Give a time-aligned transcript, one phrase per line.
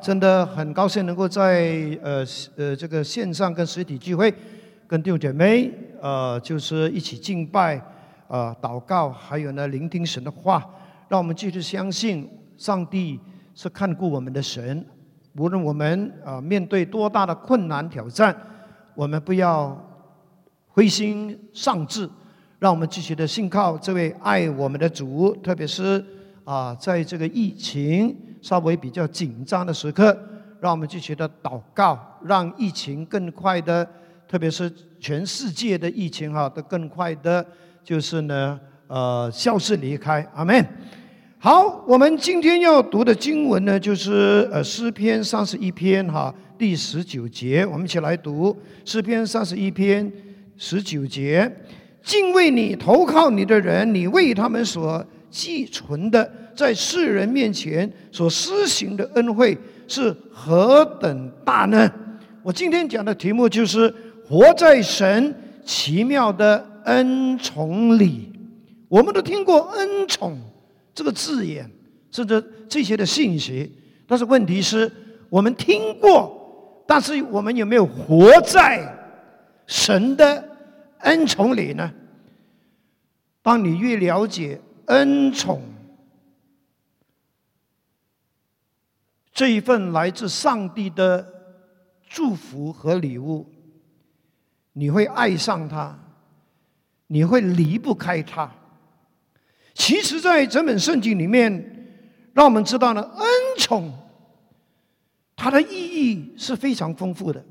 [0.00, 2.24] 真的很高兴能够在呃
[2.56, 4.32] 呃这个线上跟实体聚会，
[4.86, 7.76] 跟弟兄姐妹呃就是一起敬拜
[8.28, 10.64] 啊祷告，还有呢聆听神的话，
[11.08, 12.26] 让我们继续相信
[12.56, 13.20] 上帝
[13.54, 14.84] 是看顾我们的神，
[15.36, 18.34] 无论我们啊面对多大的困难挑战，
[18.94, 19.78] 我们不要
[20.68, 22.08] 灰心丧志，
[22.58, 26.02] 让我们继续的信靠这位爱我们的主，特别是
[26.44, 28.16] 啊在这个疫情。
[28.40, 30.16] 稍微比较紧张的时刻，
[30.60, 33.86] 让我们继续的祷告，让疫情更快的，
[34.28, 37.44] 特别是全世界的疫情哈，都更快的，
[37.82, 40.26] 就是呢，呃，消失离开。
[40.34, 40.64] 阿门。
[41.38, 50.12] 好，我们今天要读的经文呢，就是呃诗篇三十一篇哈，第十九节，我们一起来读诗篇三十一篇
[50.58, 51.50] 十九节：
[52.02, 56.30] 敬畏你、投靠你的人，你为他们所寄存的。
[56.54, 59.56] 在世人面前所施行的恩惠
[59.88, 61.90] 是何等大呢？
[62.42, 63.92] 我今天讲的题目就是
[64.26, 65.34] 活在神
[65.64, 68.32] 奇妙的恩宠里。
[68.88, 70.38] 我们都听过“恩宠”
[70.94, 71.70] 这个字眼，
[72.10, 73.70] 甚至这些的信息，
[74.06, 74.90] 但是问题是
[75.28, 78.82] 我们听过，但是我们有没有活在
[79.66, 80.44] 神的
[81.00, 81.92] 恩宠里呢？
[83.42, 85.62] 当你越了解恩宠，
[89.40, 91.26] 这一份来自上帝的
[92.06, 93.50] 祝福和礼物，
[94.74, 95.98] 你会爱上它，
[97.06, 98.52] 你会离不开它。
[99.72, 101.54] 其实，在整本圣经里面，
[102.34, 103.90] 让我们知道呢，恩宠
[105.34, 107.42] 它的意义是非常丰富的，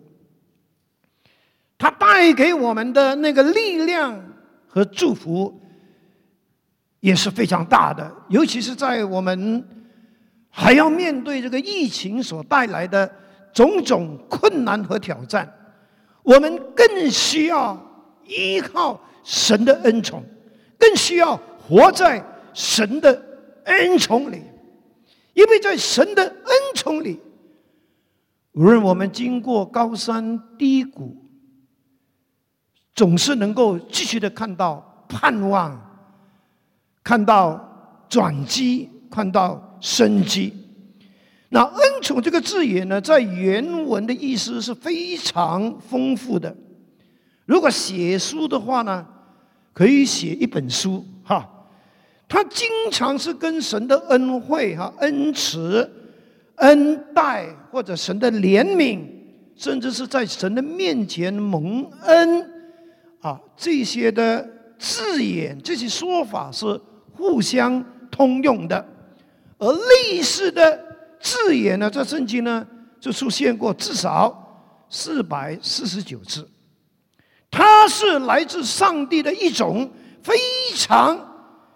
[1.76, 4.24] 它带给我们的那个力量
[4.68, 5.60] 和祝福
[7.00, 9.68] 也是非常大的，尤其是在我们。
[10.50, 13.10] 还要面对这个疫情所带来的
[13.54, 15.52] 种种困难和挑战，
[16.24, 17.80] 我们更需要
[18.26, 20.24] 依靠神的恩宠，
[20.78, 22.24] 更需要活在
[22.54, 23.24] 神的
[23.66, 24.42] 恩宠里，
[25.34, 27.20] 因为在神的恩宠里，
[28.54, 31.16] 无论我们经过高山低谷，
[32.94, 35.80] 总是能够继续的看到盼望，
[37.04, 39.66] 看到转机，看到。
[39.82, 40.54] 生机，
[41.48, 46.54] 那恩宠这个字眼呢，在原文的意思是非常丰富的。
[47.46, 49.06] 如果写书的话呢，
[49.74, 51.50] 可以写一本书哈。
[52.28, 55.90] 他经常是跟神的恩惠哈、恩慈、
[56.56, 59.00] 恩待或者神的怜悯，
[59.56, 62.42] 甚至是在神的面前蒙恩
[63.22, 64.46] 啊这些的
[64.78, 66.78] 字眼、这些说法是
[67.14, 67.82] 互相
[68.12, 68.86] 通用的。
[69.60, 70.80] 而类似的
[71.20, 72.66] 字眼呢，在圣经呢
[72.98, 76.50] 就出现过至少四百四十九次。
[77.52, 79.92] 它是来自上帝的一种
[80.24, 80.34] 非
[80.76, 81.20] 常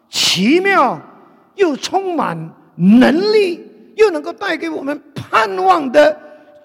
[0.10, 0.98] 奇妙
[1.56, 2.38] 又充满
[2.76, 3.62] 能力，
[3.98, 6.18] 又能够带给我们盼望的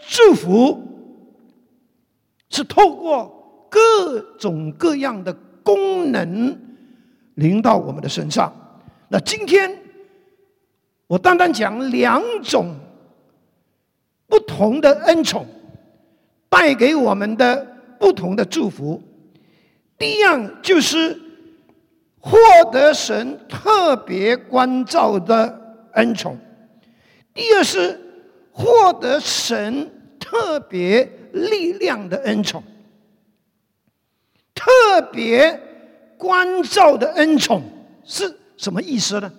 [0.07, 0.81] 祝福，
[2.49, 5.35] 是透过各种各样的
[5.65, 6.57] 功能
[7.35, 8.53] 临到我们的身上。
[9.09, 9.88] 那今天。
[11.09, 12.77] 我单单讲两种
[14.27, 15.47] 不同的恩宠
[16.51, 17.67] 带给我们的
[17.99, 19.03] 不同的祝福。
[19.97, 21.19] 第一样就是
[22.21, 22.39] 获
[22.71, 26.37] 得神特别关照的恩宠；
[27.33, 27.99] 第二是
[28.53, 29.91] 获得神
[30.21, 32.63] 特别力量的恩宠。
[34.55, 35.59] 特别
[36.19, 37.63] 关照的恩宠
[38.05, 39.33] 是什么意思呢？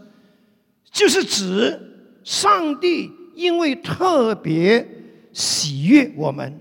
[0.91, 1.79] 就是指
[2.23, 4.87] 上帝因为特别
[5.31, 6.59] 喜悦我们，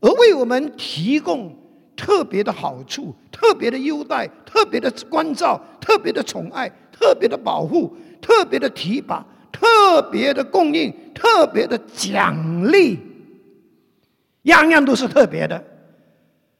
[0.00, 1.56] 而为我们提供
[1.96, 12.98] 特别的好处、特别的优待、特别的关照、特别的宠爱、特别的保护、特别的提拔、特别的供应、特别的奖励，
[14.42, 15.62] 样样都是特别的，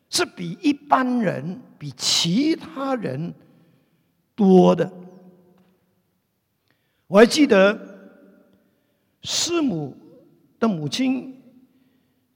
[0.08, 3.34] 是比一般人、比其他人
[4.34, 4.90] 多的。
[7.10, 7.76] 我还记得
[9.24, 9.96] 师母
[10.60, 11.42] 的母亲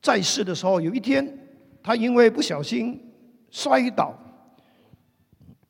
[0.02, 1.38] 在世的时候，有一天，
[1.80, 3.00] 她因为不小心
[3.52, 4.12] 摔倒，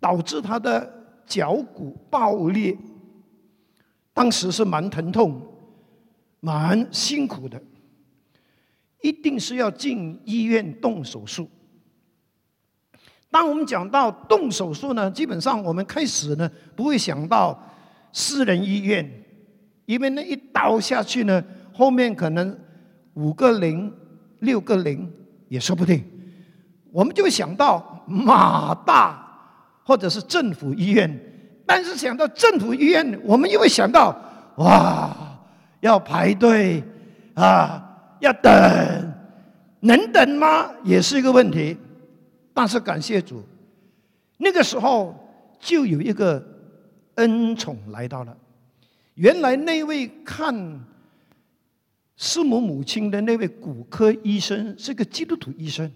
[0.00, 0.90] 导致她的
[1.26, 2.74] 脚骨爆裂，
[4.14, 5.38] 当时是蛮疼痛、
[6.40, 7.62] 蛮辛苦的，
[9.02, 11.46] 一定是要进医院动手术。
[13.30, 17.62] 当我们讲到动手术呢，基本上我们开始呢不会想到。
[18.14, 19.10] 私人医院，
[19.86, 22.56] 因为那一刀下去呢，后面可能
[23.14, 23.92] 五个零、
[24.38, 25.12] 六个零
[25.48, 26.02] 也说不定。
[26.92, 29.20] 我们就想到马大，
[29.84, 31.20] 或者是政府医院。
[31.66, 34.16] 但是想到政府医院，我们又会想到
[34.58, 35.36] 哇，
[35.80, 36.84] 要排队
[37.34, 38.52] 啊，要等，
[39.80, 40.70] 能等吗？
[40.84, 41.76] 也是一个问题。
[42.52, 43.42] 但是感谢主，
[44.36, 45.12] 那个时候
[45.58, 46.40] 就有一个
[47.16, 48.36] 恩宠来到了。
[49.14, 50.84] 原来那位看
[52.16, 55.90] 师母母亲的那位骨科医生是个基督徒医生，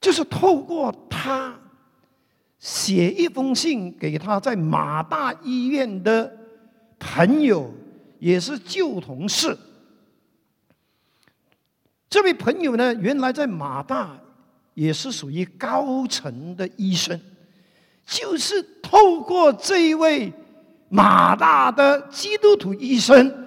[0.00, 1.58] 就是透过他
[2.58, 6.36] 写一封信给他在马大医院的
[6.98, 7.72] 朋友，
[8.18, 9.56] 也是旧同事。
[12.08, 14.18] 这位朋友呢，原来在马大
[14.74, 17.18] 也是属于高层的医生。
[18.06, 20.32] 就是透过这一位
[20.88, 23.44] 马大的基督徒医生，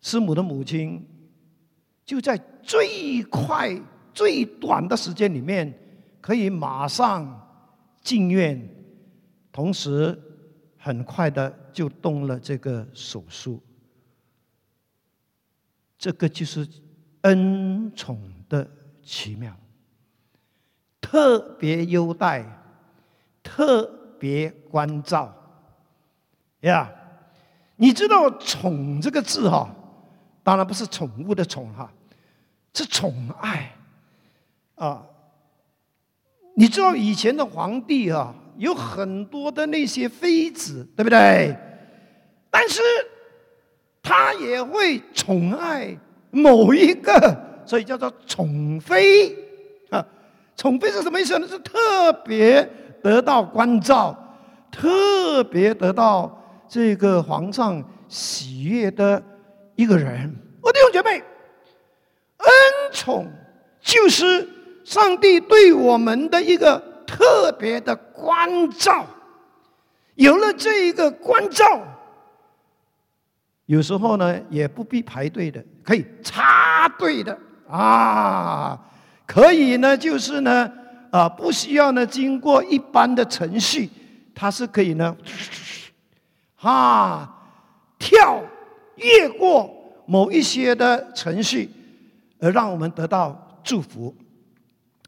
[0.00, 1.06] 师母的母亲，
[2.04, 3.80] 就在最快、
[4.12, 5.72] 最短的时间里面，
[6.20, 7.48] 可以马上
[8.02, 8.68] 进院，
[9.52, 10.18] 同时
[10.76, 13.62] 很快的就动了这个手术。
[15.96, 16.66] 这个就是
[17.20, 18.18] 恩宠
[18.48, 18.68] 的
[19.02, 19.54] 奇妙。
[21.00, 22.44] 特别优待，
[23.42, 23.84] 特
[24.18, 25.34] 别关照，
[26.60, 26.90] 呀，
[27.76, 29.74] 你知道“宠”这个字哈，
[30.42, 31.90] 当然不是宠物的“宠”哈，
[32.74, 33.72] 是宠爱
[34.74, 35.06] 啊。
[36.54, 41.56] 你知道以前的皇帝啊，有很多的那些妃子，对不对？
[42.50, 42.82] 但是
[44.02, 45.96] 他也会宠爱
[46.30, 49.34] 某一个，所以叫做宠妃。
[50.60, 51.48] 宠妃是什么意思呢？
[51.48, 52.62] 是特别
[53.02, 54.14] 得到关照，
[54.70, 59.22] 特别得到这个皇上喜悦的
[59.74, 60.30] 一个人。
[60.60, 61.12] 我弟兄姐妹，
[62.36, 62.46] 恩
[62.92, 63.26] 宠
[63.80, 64.46] 就是
[64.84, 69.06] 上帝对我们的一个特别的关照。
[70.16, 71.64] 有了这一个关照，
[73.64, 78.78] 有时候呢也不必排队的，可以插队的啊。
[79.30, 80.68] 可以呢，就是呢，
[81.12, 83.88] 啊，不需要呢经过一般的程序，
[84.34, 85.16] 它是可以呢，
[86.58, 87.32] 啊，
[87.96, 88.42] 跳
[88.96, 91.70] 越过某一些的程序，
[92.40, 94.12] 而让我们得到祝福。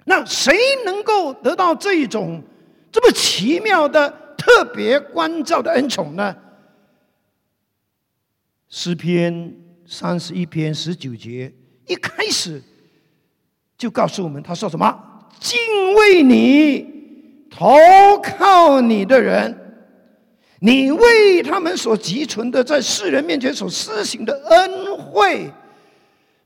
[0.05, 2.41] 那谁能够得到这一种
[2.93, 4.09] 这么奇妙的
[4.39, 6.37] 特别关照的恩宠呢？
[8.69, 9.53] 诗篇
[9.85, 11.53] 三十一篇十九节
[11.89, 12.63] 一开始。
[13.83, 14.97] 就告诉我们，他说什么？
[15.41, 15.59] 敬
[15.97, 17.67] 畏你、投
[18.23, 19.59] 靠你的人，
[20.61, 25.51] 你为他们所积存的，在世人面前所施行的恩惠，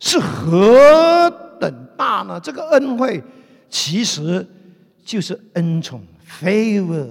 [0.01, 1.29] 是何
[1.61, 2.41] 等大呢？
[2.41, 3.23] 这个恩惠
[3.69, 4.47] 其实
[5.05, 6.01] 就是恩宠
[6.41, 7.11] （favor）。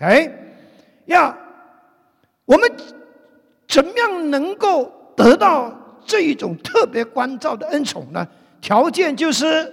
[0.00, 0.30] 哎，
[1.06, 1.34] 呀，
[2.44, 2.70] 我们
[3.66, 8.28] 怎么样能够得到这一种特别关照的恩宠呢？
[8.60, 9.72] 条件就是，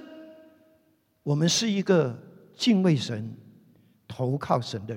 [1.23, 2.15] 我们是一个
[2.55, 3.35] 敬畏神、
[4.07, 4.95] 投靠神的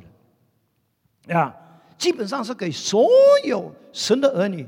[1.26, 1.54] 人，啊，
[1.96, 3.08] 基本上是给所
[3.44, 4.66] 有神的儿女，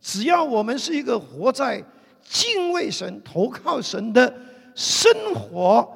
[0.00, 1.84] 只要我们是一个活在
[2.22, 4.34] 敬畏神、投靠神的
[4.74, 5.86] 生活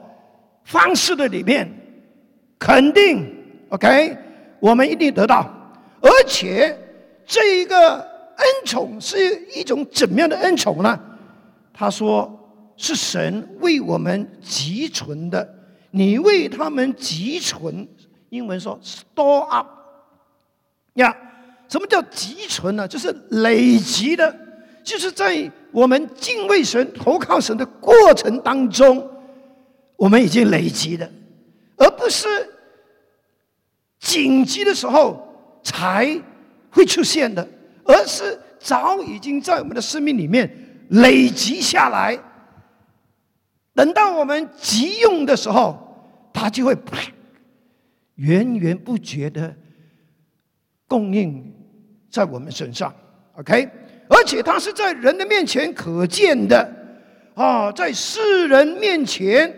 [0.64, 1.66] 方式的里面，
[2.58, 3.26] 肯定
[3.70, 4.16] OK，
[4.61, 5.50] 我们一定得到，
[6.02, 6.78] 而且
[7.25, 11.00] 这一个恩宠是一种怎么样的恩宠呢？
[11.73, 12.37] 他说。
[12.82, 15.46] 是神为我们积存的，
[15.90, 17.87] 你为他们积存，
[18.30, 19.68] 英文说 store up，
[20.94, 21.14] 呀，
[21.68, 22.88] 什么叫积存呢？
[22.88, 24.34] 就是累积的，
[24.82, 29.10] 就是在我们敬畏神、投靠神的过程当中，
[29.96, 31.12] 我们已经累积的，
[31.76, 32.26] 而不是
[33.99, 36.18] 紧急的时候才
[36.70, 37.46] 会出现的，
[37.84, 40.50] 而是早已经在我们的生命里面
[40.88, 42.18] 累积下来。
[43.80, 45.75] 等到我们急用的时候，
[46.34, 46.76] 它就会
[48.16, 49.56] 源源不绝的
[50.87, 51.50] 供应
[52.10, 52.94] 在我们身上
[53.37, 53.70] ，OK？
[54.10, 56.70] 而且它是在人的面前可见的
[57.32, 59.50] 啊，在世人面前，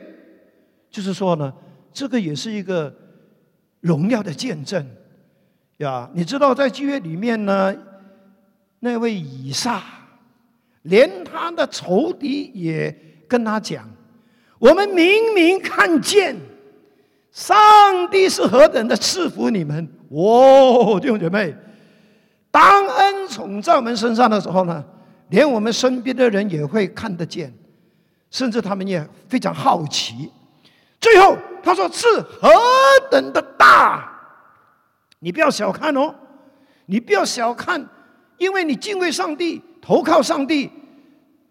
[0.88, 1.52] 就是说呢，
[1.92, 2.94] 这个也是一个
[3.80, 4.88] 荣耀的见证
[5.78, 6.08] 呀。
[6.14, 7.74] 你知道，在剧约里面呢，
[8.78, 9.82] 那位以撒，
[10.82, 13.90] 连他的仇敌也跟他讲。
[14.62, 16.36] 我们明明看见，
[17.32, 21.52] 上帝是何等的赐福你们哦，弟兄姐妹，
[22.48, 24.84] 当恩宠在我们身上的时候呢，
[25.30, 27.52] 连我们身边的人也会看得见，
[28.30, 30.30] 甚至他们也非常好奇。
[31.00, 32.48] 最后他说：“是何
[33.10, 34.08] 等的大！
[35.18, 36.14] 你不要小看哦，
[36.86, 37.84] 你不要小看，
[38.38, 40.70] 因为你敬畏上帝、投靠上帝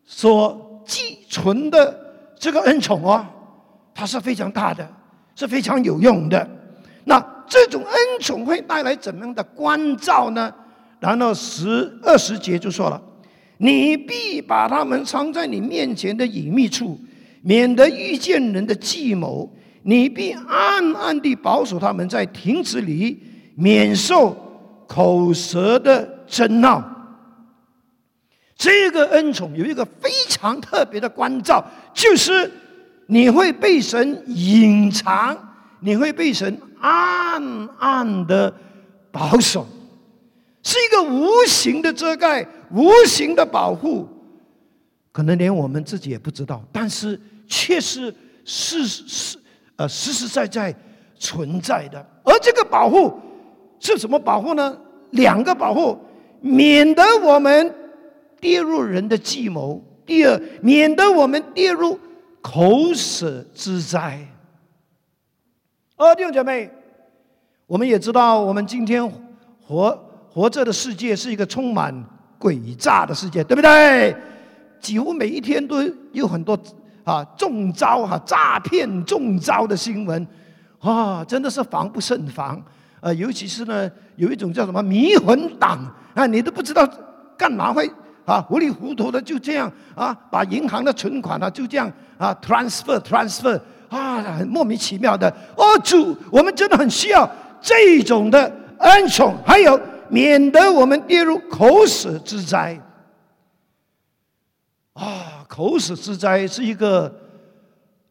[0.06, 2.01] 所寄存的
[2.42, 3.24] 这个恩宠哦，
[3.94, 4.86] 它是非常大的，
[5.36, 6.50] 是非常有用的。
[7.06, 10.52] 那这种恩宠会带来怎么样的关照呢？”
[11.00, 13.00] 然后十二十节就说了
[13.58, 17.00] ：“你必把他们藏在你面前的隐秘处，
[17.44, 19.48] 免得遇见人的计谋；
[19.84, 23.22] 你必暗暗地保守他们在亭子里，
[23.54, 24.36] 免受
[24.88, 26.84] 口舌的争闹。”
[28.62, 31.66] 这个恩宠有一个非常特别的关照，
[31.96, 32.52] 就是
[33.08, 35.36] 你会被神隐藏，
[35.80, 37.42] 你会被神暗
[37.80, 38.54] 暗的
[39.12, 39.66] 保守。
[40.62, 44.08] 是一个无形的遮盖，无形的保护，
[45.12, 48.14] 可能连我们自己也不知道，但是却是
[48.46, 49.40] 实实
[49.76, 50.72] 呃实实在在
[51.18, 51.98] 存在的。
[52.24, 53.20] 而这个保护
[53.80, 54.78] 是什么保护呢？
[55.10, 55.98] 两个保护，
[56.42, 57.76] 免得我们
[58.42, 61.98] 跌入人的计谋；第二，免得我们跌入
[62.42, 64.20] 口舌之灾。
[65.96, 66.70] 哦，弟兄姐妹，
[67.68, 69.08] 我们也知道，我们今天
[69.62, 70.08] 活。
[70.34, 71.94] 活着的世界是一个充满
[72.40, 74.16] 诡诈的世界，对不对？
[74.80, 75.84] 几乎每一天都
[76.14, 76.58] 有很多
[77.04, 80.26] 啊中招哈诈骗中招的新闻，
[80.80, 82.64] 啊，真的是防不胜防。
[83.02, 85.80] 呃，尤其是呢，有一种叫什么迷魂党
[86.14, 86.90] 啊，你都不知道
[87.38, 87.92] 干嘛会
[88.32, 93.60] 啊糊里糊涂的就这样啊把银行的存款啊就这样啊 transfer transfer
[93.90, 95.30] 啊很莫名其妙的。
[95.56, 97.30] 哦，主，我们真的很需要
[97.62, 99.80] 这种的恩宠，还有。
[100.14, 102.78] 免得我们跌入口舌之灾
[104.92, 105.46] 啊！
[105.48, 107.10] 口舌之灾是一个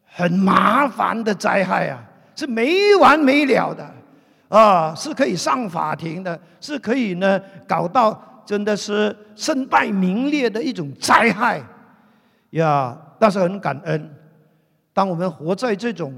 [0.03, 2.03] 很麻烦的灾害啊，
[2.35, 3.87] 是没完没了的
[4.49, 11.63] 啊，是可以上法庭的，是可以呢搞到真的是身败名裂的一种灾害
[12.51, 12.97] 呀！
[13.19, 14.09] 但是很感恩，
[14.93, 16.13] 当我们活在这种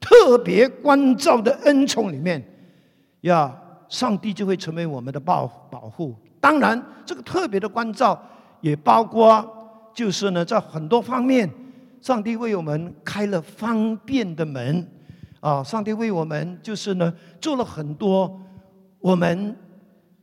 [0.00, 2.42] 特别关照的恩宠里面
[3.22, 3.56] 呀。
[3.90, 6.14] 上帝就会成为我们的保保护。
[6.40, 8.16] 当然，这个特别的关照
[8.60, 9.44] 也包括，
[9.92, 11.50] 就是呢，在很多方面，
[12.00, 14.88] 上帝为我们开了方便的门
[15.40, 15.60] 啊！
[15.64, 18.40] 上帝为我们就是呢，做了很多
[19.00, 19.56] 我们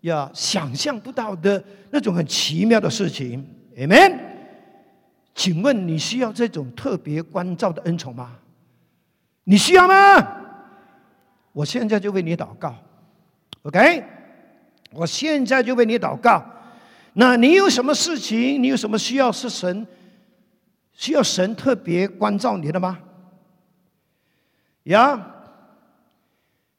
[0.07, 3.45] 呀想象不到的那种很奇妙的事情。
[3.77, 4.19] Amen。
[5.35, 8.37] 请问你需要这种特别关照的恩宠吗？
[9.43, 9.93] 你需要吗？
[11.53, 12.75] 我现在就为你祷告。
[13.61, 14.03] OK，
[14.91, 16.43] 我现在就为你祷告。
[17.13, 18.61] 那你有什么事情？
[18.61, 19.85] 你有什么需要是神
[20.93, 22.99] 需要神特别关照你的吗？
[24.83, 25.35] 呀，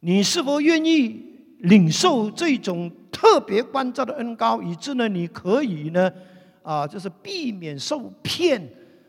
[0.01, 1.25] 你是否愿意
[1.61, 6.13] 领受这种特别关照的恩高，以致呢你可以呢
[6.63, 8.63] 啊，就是避免受骗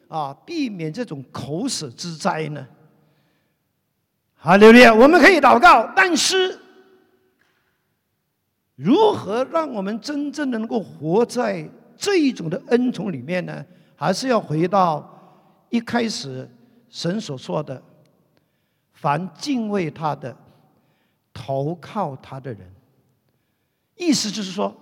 [0.08, 2.68] 啊，避免这种口舌之灾呢？
[4.34, 6.58] 好，刘丽，我们可以祷告，但是。
[8.82, 13.66] 如何让我们真正的能够活在这一种的恩宠里面呢？
[13.98, 15.06] 还是要回到
[15.70, 16.50] 一开始
[16.88, 17.84] 神所说的
[18.96, 20.34] ：“凡敬畏他的，
[21.34, 22.62] 投靠他的人。”
[24.00, 24.76] 意思就是说，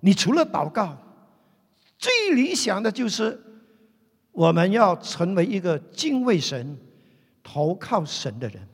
[0.00, 0.96] 你除了祷告，
[1.98, 3.40] 最理想的就是
[4.32, 6.76] 我们要成为一个敬畏神、
[7.42, 8.66] 投靠神的人。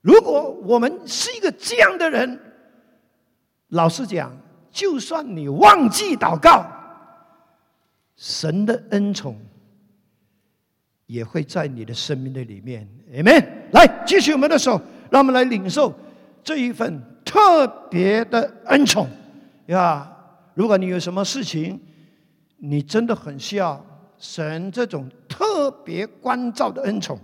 [0.00, 2.38] 如果我们是一个这样的人，
[3.68, 4.36] 老实讲，
[4.72, 6.66] 就算你忘记祷告，
[8.16, 9.40] 神的恩宠
[11.06, 12.88] 也会在你的生命的里面。
[13.12, 13.46] Amen。
[13.72, 15.94] 来，举起我们的手，让我们来领受
[16.42, 17.00] 这一份
[17.32, 19.08] 特别的恩宠
[19.66, 20.06] 呀！
[20.52, 21.80] 如果你有什么事情，
[22.58, 23.82] 你真的很需要
[24.18, 27.18] 神这种特别关照的恩宠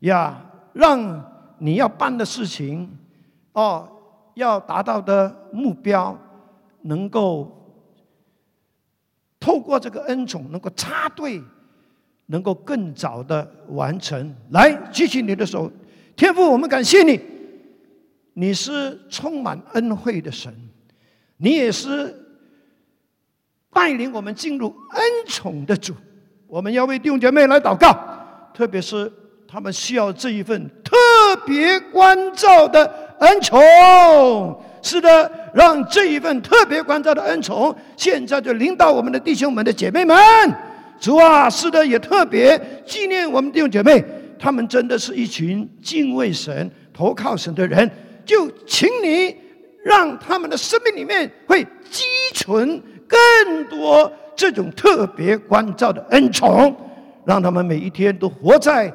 [0.00, 1.24] 呀，让
[1.58, 2.90] 你要办的事情
[3.52, 3.88] 哦。
[4.34, 6.16] 要达到的目标，
[6.82, 7.78] 能够
[9.38, 11.40] 透过这个恩宠，能够插队，
[12.26, 14.34] 能够更早的完成。
[14.50, 15.70] 来，举起你的手，
[16.16, 17.20] 天父，我们感谢你，
[18.34, 20.54] 你是充满恩惠的神，
[21.36, 22.14] 你也是
[23.72, 25.94] 带领我们进入恩宠的主。
[26.46, 27.92] 我们要为弟兄姐妹来祷告，
[28.54, 29.12] 特别是
[29.46, 30.96] 他们需要这一份特
[31.46, 33.08] 别关照的。
[33.20, 33.60] 恩宠，
[34.80, 40.16] 是的，让这一份特别关照的恩宠，现在就领导我们的弟兄们的姐妹们。
[40.98, 44.02] 主啊，是的，也特别纪念我们弟兄姐妹，
[44.38, 47.90] 他们真的是一群敬畏神、投靠神的人。
[48.30, 49.36] 就请你
[49.82, 56.76] 让他们的生命里面会积存更多这种特别关照的恩宠，
[57.26, 58.94] 让他们每一天都活在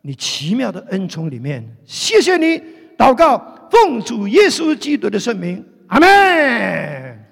[0.00, 1.64] 你奇妙的恩宠里面。
[1.84, 2.60] 谢谢你，
[2.98, 7.24] 祷告，奉主耶稣基督的圣名，阿门。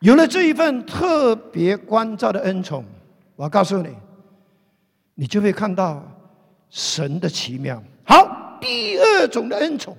[0.00, 2.84] 有了这一份特别关照的恩宠，
[3.36, 3.90] 我告诉你，
[5.14, 6.04] 你就会看到
[6.68, 7.80] 神的奇妙。
[8.62, 9.96] 第二种的恩宠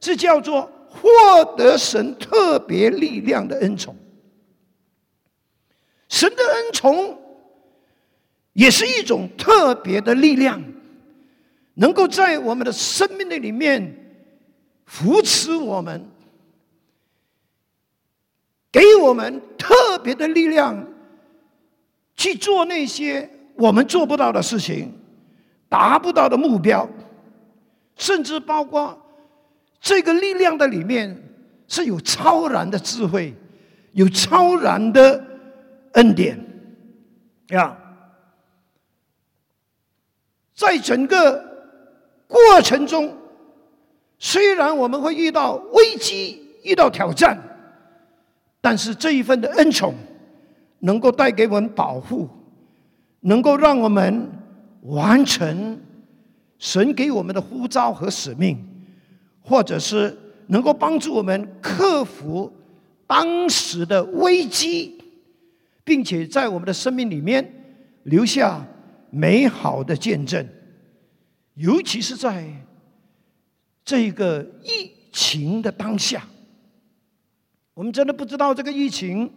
[0.00, 3.94] 是叫做获得神特别力量的恩宠。
[6.08, 7.18] 神的恩宠
[8.54, 10.60] 也是一种特别的力量，
[11.74, 13.94] 能够在我们的生命的里面
[14.86, 16.04] 扶持我们。
[18.70, 20.86] 给我们特别的力量，
[22.16, 24.92] 去做那些我们做不到的事情、
[25.68, 26.88] 达不到的目标，
[27.98, 28.98] 甚至包括
[29.78, 31.22] 这个力量的里面
[31.66, 33.34] 是有超然的智慧，
[33.92, 35.22] 有超然的
[35.92, 36.38] 恩典
[37.48, 37.76] 呀。
[40.54, 41.44] 在整个
[42.26, 43.14] 过程中，
[44.18, 47.38] 虽然我们会遇到危机、遇到挑战。
[48.60, 49.94] 但是这一份的恩宠，
[50.80, 52.28] 能够带给我们保护，
[53.20, 54.28] 能够让我们
[54.82, 55.80] 完成
[56.58, 58.58] 神给我们的呼召和使命，
[59.40, 60.16] 或者是
[60.48, 62.52] 能够帮助我们克服
[63.06, 65.00] 当时的危机，
[65.84, 67.48] 并且在我们的生命里面
[68.02, 68.66] 留下
[69.10, 70.46] 美好的见证，
[71.54, 72.52] 尤其是在
[73.84, 76.26] 这个疫情的当下。
[77.74, 79.32] 我们真的不知道这个疫情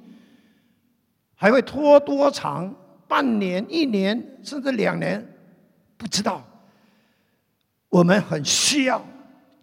[1.35, 2.75] 还会拖多长，
[3.07, 5.23] 半年、一年，甚至两年，
[5.95, 6.43] 不知道。
[7.91, 9.05] 我们很需要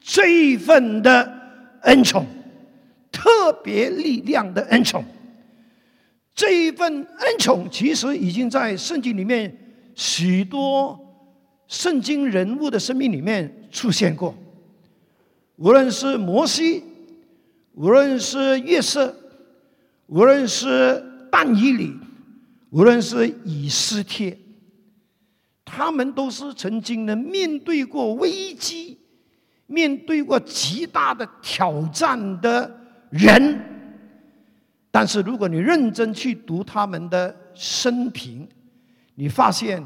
[0.01, 1.33] 这一份的
[1.83, 2.25] 恩宠，
[3.11, 5.05] 特别力量的恩宠。
[6.35, 9.53] 这一份恩宠其实已经在圣经里面
[9.97, 10.97] 许多
[11.67, 14.33] 圣经人物的生命里面出现过，
[15.57, 16.85] 无论是摩西。
[17.75, 19.15] 无论是约瑟，
[20.09, 21.95] 无论是但以理，
[22.71, 24.37] 无论是以斯帖，
[25.71, 28.99] 他们都是曾经呢面对过危机、
[29.67, 32.75] 面对过极大的挑战的
[33.11, 33.61] 人。
[34.91, 38.49] 但是，如果你认真去读他们的生平，
[39.15, 39.85] 你发现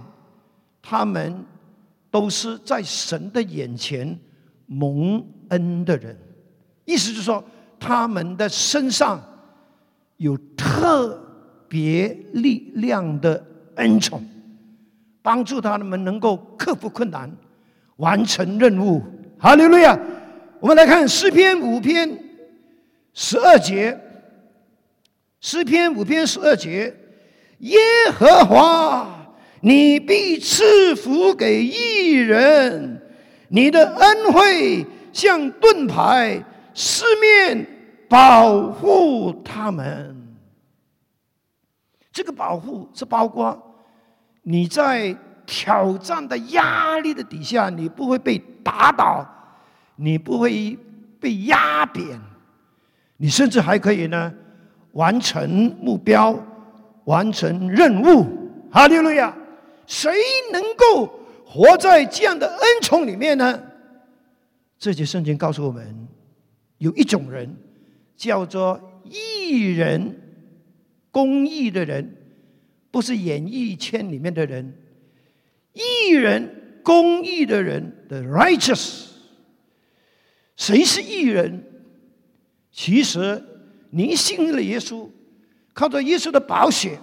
[0.81, 1.45] 他们
[2.11, 4.17] 都是在神的眼前
[4.67, 6.17] 蒙恩的人。
[6.85, 7.45] 意思就是说。
[7.85, 9.21] 他们的身上
[10.19, 11.21] 有特
[11.69, 14.25] 别力量的恩宠，
[15.23, 17.31] 帮助他们能够克服困难，
[17.97, 19.03] 完成任务。
[19.39, 19.99] 哈利路亚！
[20.61, 22.19] 我们来看诗篇五篇
[23.15, 23.99] 十二节，
[25.41, 26.95] 诗篇五篇十二节：
[27.59, 27.79] 耶
[28.15, 33.01] 和华，你必赐福给义人，
[33.49, 36.43] 你的恩惠像盾牌。
[36.75, 37.67] 四面
[38.09, 40.17] 保护他们，
[42.11, 43.72] 这个保护是包括
[44.43, 49.27] 你在挑战的压力的底下，你不会被打倒，
[49.97, 50.79] 你不会
[51.21, 52.21] 被压扁，
[53.17, 54.33] 你甚至还可以呢
[54.93, 56.39] 完成目标，
[57.05, 58.27] 完成任务。
[58.71, 59.37] 哈利路亚！
[59.87, 60.13] 谁
[60.53, 63.63] 能够活在这样的恩宠里面呢？
[64.79, 66.09] 这节圣经告诉我们。
[66.79, 67.55] 有一种人
[68.17, 70.19] 叫做义人，
[71.13, 72.13] 公义的人，
[72.93, 74.73] 不是演艺圈里面的人。
[75.73, 79.07] 艺人、公益的人的 righteous，
[80.55, 81.65] 谁是艺人？
[82.71, 83.43] 其实
[83.91, 85.09] 你信了耶稣，
[85.73, 86.99] 靠着耶稣的宝血，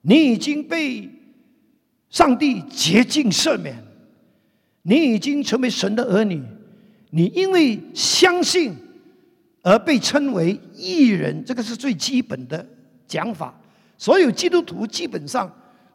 [0.00, 1.08] 你已经被
[2.08, 3.76] 上帝洁净赦免，
[4.82, 6.42] 你已经成为神的儿女。
[7.10, 8.74] 你因为相信
[9.62, 12.66] 而被称为艺人，这个是最基本的
[13.06, 13.58] 讲法。
[13.98, 15.50] 所有基督徒基本上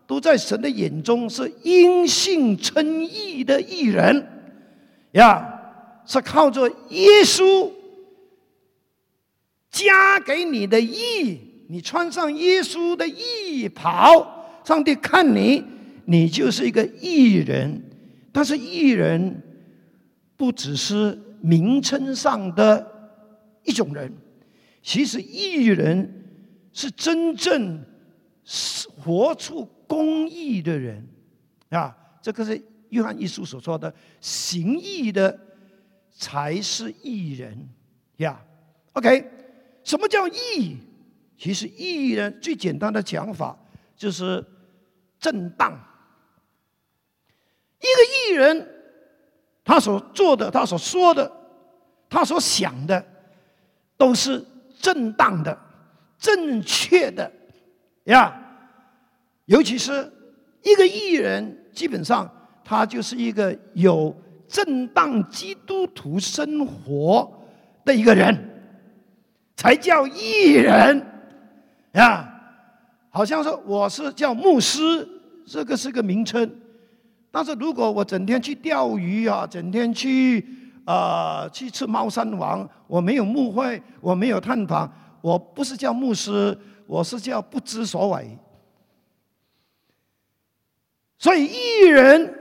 [0.07, 4.27] 都在神的眼中是因信称义的义人，
[5.11, 5.61] 呀，
[6.05, 7.69] 是靠着耶稣
[9.69, 11.37] 加给你的义，
[11.69, 15.63] 你穿上耶稣的义袍，上帝看你，
[16.05, 17.81] 你就是一个义人。
[18.31, 19.43] 但是义人。
[20.41, 22.87] 不只是名称上的
[23.63, 24.11] 一种人。
[24.81, 26.11] 其实义人
[26.73, 27.79] 是真正
[28.53, 31.07] 是活出公义的人
[31.69, 31.95] 啊！
[32.21, 35.39] 这个是约翰一书所说的，行义的
[36.11, 37.69] 才是义人
[38.17, 38.43] 呀。
[38.91, 39.25] OK，
[39.85, 40.75] 什么叫义？
[41.37, 43.57] 其实义人最简单的讲法
[43.95, 44.45] 就是
[45.17, 45.71] 正当。
[47.79, 48.67] 一个艺人，
[49.63, 51.31] 他所做的、他所说的、
[52.09, 53.01] 他所想的，
[53.95, 54.45] 都是
[54.77, 55.57] 正当的、
[56.17, 57.31] 正确的
[58.03, 58.39] 呀。
[59.51, 60.09] 尤其是
[60.63, 62.29] 一个艺人，基本上
[62.63, 64.15] 他就是一个有
[64.47, 67.29] 正当基督徒生活
[67.83, 68.33] 的一个人，
[69.57, 71.05] 才叫艺人
[71.91, 72.29] 呀。
[73.09, 75.05] 好像说我是叫牧师，
[75.45, 76.49] 这个是个名称。
[77.29, 80.45] 但是如果我整天去钓鱼啊，整天去
[80.85, 88.37] 啊去吃猫山王，我没有牧会，我没有探访，我不是叫牧师，我是叫不知所谓。
[91.21, 92.33] 所以艺人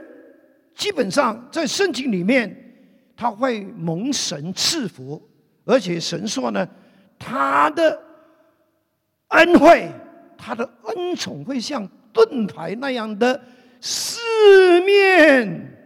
[0.73, 2.51] 基本上在圣经里面，
[3.15, 5.21] 他会蒙神赐福，
[5.65, 6.67] 而且神说呢，
[7.19, 8.01] 他的
[9.27, 9.87] 恩惠，
[10.35, 13.39] 他的恩宠会像盾牌那样的。
[13.79, 15.77] 四面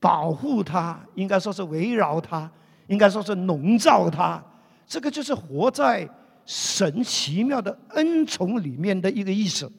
[0.00, 2.50] 保护他，应该说是围绕他，
[2.86, 4.42] 应该说是笼罩他。
[4.86, 6.08] 这个就是活在
[6.46, 9.70] 神奇妙的恩宠里面的一个意思。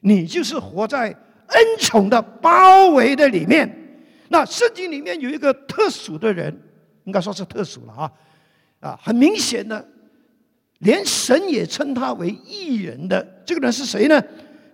[0.00, 1.14] 你就是活在
[1.48, 3.68] 恩宠的包围的里面。
[4.28, 6.56] 那圣经里面有一个特殊的人，
[7.04, 8.12] 应该说是特殊了啊
[8.80, 9.00] 啊！
[9.02, 9.86] 很明显的，
[10.78, 14.22] 连神也称他为异人的这个人是谁呢？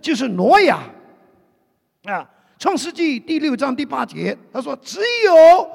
[0.01, 0.79] 就是挪亚。
[2.05, 2.23] 啊，
[2.59, 5.71] 《创世纪》第六章第八节，他说：“只有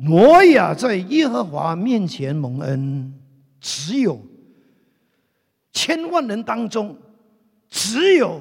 [0.00, 3.14] 挪亚在耶和华面前蒙恩，
[3.60, 4.20] 只有
[5.72, 6.96] 千万人当中，
[7.68, 8.40] 只有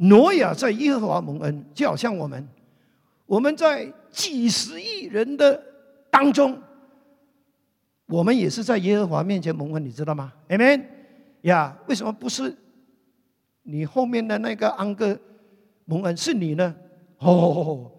[0.00, 1.64] 挪亚在耶和华蒙恩。
[1.74, 2.48] 就好像我们，
[3.26, 5.62] 我们在几十亿人的
[6.10, 6.58] 当中，
[8.06, 10.84] 我们也是在耶和华面前蒙恩，你知道吗？Amen
[11.42, 11.76] 呀？
[11.86, 12.56] 为什么不是
[13.62, 15.18] 你后面的那个安哥？”
[15.86, 16.72] 蒙恩是你呢？
[17.18, 17.90] 哦，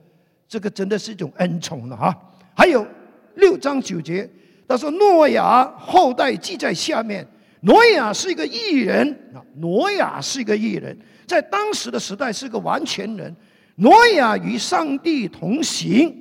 [0.48, 2.34] 这个真的是一种恩宠了哈。
[2.56, 2.88] 还有
[3.36, 4.30] 六章九节，
[4.66, 7.28] 他说诺亚后代记在下面。
[7.64, 10.98] 诺亚是一个艺人啊，诺亚是一个艺人，
[11.32, 13.34] 在当时的时代是个完全人。
[13.76, 16.14] 挪亚与上帝同行，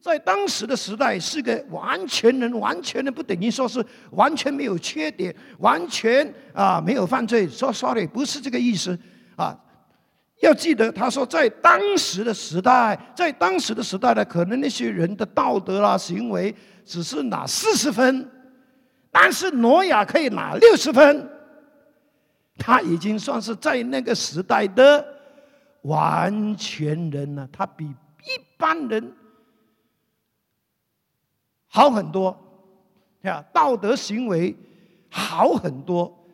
[0.00, 7.48] 在当时的时代是个完全人，完全人不等于说是完全没有缺点，完全啊没有犯罪。
[7.48, 8.98] 说 sorry，不是这个意思
[9.36, 9.56] 啊。
[10.40, 16.52] 要记得，他说，在当时的时代，在当时的时代呢，可能那些人的道德啦、行为
[16.84, 18.28] 只是拿四十分，
[19.12, 21.30] 但是挪亚可以拿六十分，
[22.56, 25.04] 他已经算是在那个时代的
[25.82, 27.48] 完全人了。
[27.52, 29.12] 他比一般人
[31.66, 32.36] 好很多，
[33.22, 34.54] 呀，道德行为
[35.08, 36.26] 好很多，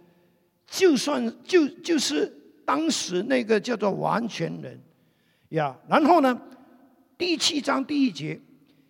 [0.66, 2.36] 就算就就是。
[2.62, 4.80] 当时那个叫做完全人，
[5.48, 6.40] 呀，然后呢，
[7.18, 8.40] 第七章第一节，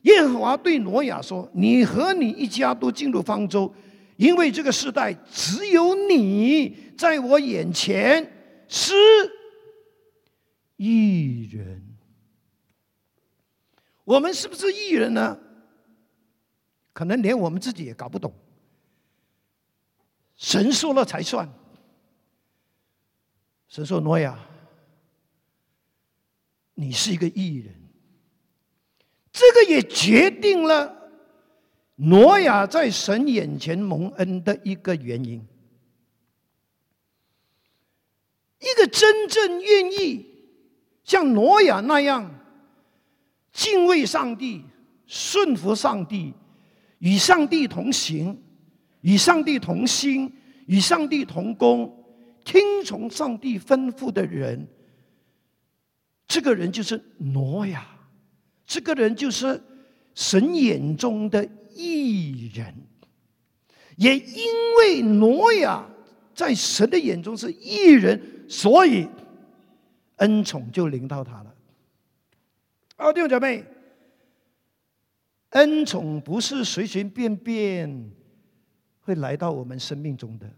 [0.03, 3.73] 耶和华对挪亚说：“你和你一家都进入方舟，
[4.17, 8.31] 因为这个时代只有你在我眼前
[8.69, 8.93] 是
[10.77, 11.97] 异人。
[14.05, 15.41] 我们是不是异人呢？
[16.93, 18.31] 可能连我们自己也搞不懂。
[20.37, 21.51] 神说了才算。”
[23.67, 24.39] 神说：“挪亚，
[26.75, 27.75] 你是一个艺人。
[29.33, 31.11] 这个也决定了
[31.95, 35.43] 挪亚在神眼前蒙恩的一个原因。
[38.61, 40.27] 一个真正愿意
[41.03, 42.35] 像挪亚那样
[43.53, 44.63] 敬畏上帝、
[45.07, 46.33] 顺服上帝、
[46.99, 48.41] 与上帝同行、
[49.01, 50.33] 与上帝同心、
[50.67, 51.97] 与上帝同工。”
[52.43, 54.67] 听从上帝吩咐的人，
[56.27, 57.87] 这个人就是挪亚，
[58.67, 59.63] 这个人就是
[60.15, 62.75] 神眼中的艺人。
[63.97, 64.47] 也因
[64.79, 65.87] 为挪亚
[66.35, 68.21] 在神的眼中是艺人，
[68.51, 69.09] 所以
[70.17, 71.55] 恩宠就临到他了。
[72.97, 73.65] 哦，弟兄姐妹，
[75.51, 78.11] 恩宠不是随随便便
[79.03, 80.51] 会来到我们生命中的。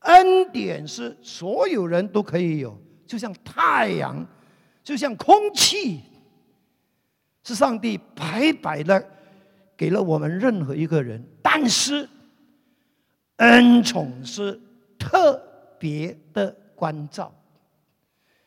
[0.00, 4.24] 恩典是所有人都可以有，就像太阳，
[4.84, 6.02] 就像空气，
[7.42, 9.10] 是上帝白白的
[9.78, 12.06] 给了我们任何一个人，但是
[13.36, 14.60] 恩宠是
[14.98, 15.42] 特
[15.78, 17.34] 别的关照，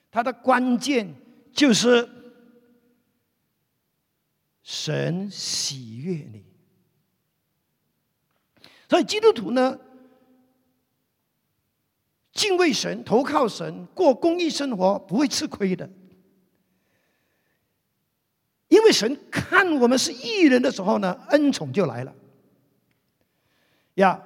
[0.10, 1.14] 它的关键
[1.54, 2.08] 就是
[4.64, 6.46] 神喜悦你。
[8.88, 9.78] 所以基督徒呢，
[12.32, 15.90] 敬畏神、投靠神、过公益生活，不会吃亏的。
[18.70, 22.16] 因为神看我们是艺人的时候呢，恩宠就来了。
[23.96, 24.22] 呀，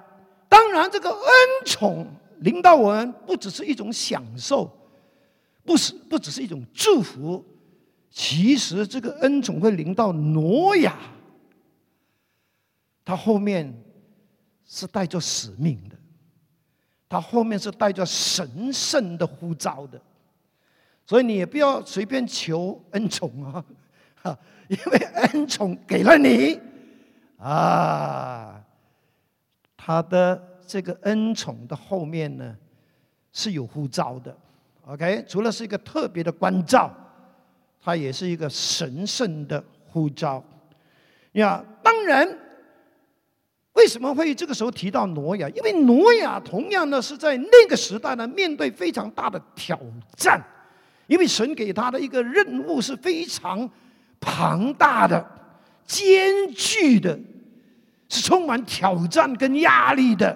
[0.48, 1.26] 当然这个恩
[1.66, 2.08] 宠
[2.40, 4.72] 临到我们，不只是一种享受，
[5.64, 7.44] 不是不只是一种祝福，
[8.12, 10.98] 其实这个恩宠会临到挪亚，
[13.04, 13.74] 他后面
[14.66, 15.96] 是带着使命的，
[17.08, 20.02] 他后面是带着神圣的呼召的，
[21.06, 23.66] 所以你也不要随便求恩宠啊。
[24.22, 26.60] 哈 因为恩宠给了你
[27.38, 28.60] 啊，
[29.78, 32.56] 他的这个恩宠的后面呢
[33.32, 34.36] 是有呼召的
[34.86, 35.24] ，OK？
[35.28, 36.94] 除了是一个特别的关照，
[37.82, 40.44] 它也是一个神圣的呼召。
[41.34, 42.28] 呀，当然，
[43.74, 45.50] 为什么会这个时候提到挪亚？
[45.50, 49.80] 因为挪亚同样呢是在那个时代呢面对非常大的挑
[50.16, 50.42] 战，
[51.08, 53.70] 因为神给他的一个任务是非常。
[54.28, 55.24] 庞大的、
[55.86, 57.20] 艰巨的，
[58.10, 60.36] 是充满挑战跟压力的，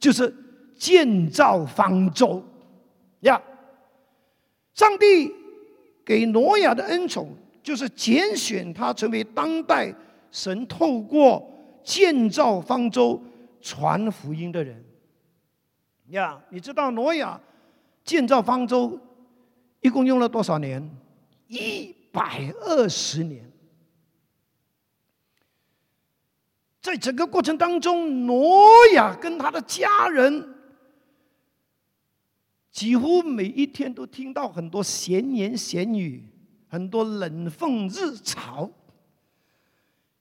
[0.00, 0.34] 就是
[0.76, 2.42] 建造方舟
[3.20, 3.40] 呀。
[4.74, 5.32] 上帝
[6.04, 7.28] 给挪亚的恩宠，
[7.62, 9.94] 就是拣选他成为当代
[10.32, 11.48] 神透过
[11.84, 13.22] 建造方舟
[13.60, 14.82] 传福音的人
[16.08, 16.42] 呀。
[16.48, 17.40] 你知道挪亚
[18.04, 18.98] 建造方舟
[19.80, 20.90] 一共用了多少年？
[21.46, 21.94] 一。
[22.12, 23.48] 百二十年，
[26.80, 30.54] 在整个过程当中，挪亚跟他的家人
[32.70, 36.24] 几乎每一天都听到很多闲言闲语，
[36.68, 38.70] 很多冷讽日嘲，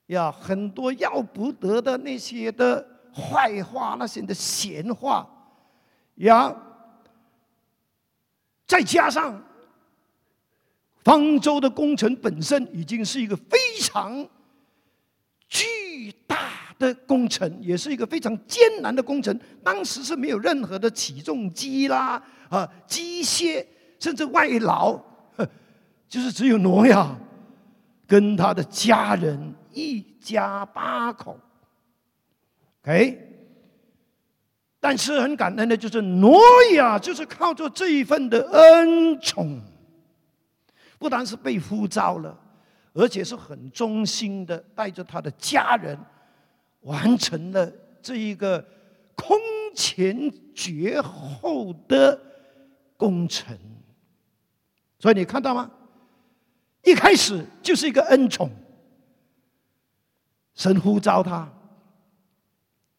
[0.07, 5.27] 呀，很多要不得的那些的坏话，那些的闲话，
[6.15, 6.55] 呀，
[8.67, 9.45] 再加上。
[11.01, 14.27] 方舟的工程本身已经是一个非常
[15.49, 16.37] 巨大
[16.77, 19.37] 的工程，也是一个非常艰难的工程。
[19.63, 23.65] 当时是没有任何的起重机啦，啊，机械，
[23.99, 24.97] 甚至外劳，
[26.07, 27.17] 就是只有挪亚
[28.07, 31.37] 跟他的家人一家八口。
[32.83, 33.19] OK，
[34.79, 36.39] 但是很感恩的就是挪
[36.75, 39.59] 亚，就是靠着这一份的恩宠。
[40.97, 42.37] 不单是被呼召了，
[42.93, 45.97] 而且是很忠心的，带着他的家人，
[46.81, 47.71] 完成了
[48.01, 48.63] 这一个
[49.15, 49.37] 空
[49.75, 52.19] 前绝后的
[52.97, 53.57] 工程。
[54.97, 55.71] 所以你看到吗？
[56.83, 58.49] 一开始就是一个恩宠，
[60.55, 61.51] 神呼召他，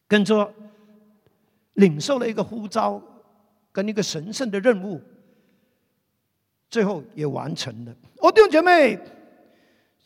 [0.07, 0.53] 跟着
[1.73, 3.01] 领受了一个呼召，
[3.71, 5.01] 跟一个神圣的任务。
[6.69, 7.93] 最后也完成了。
[8.19, 8.97] 哦，弟兄姐妹，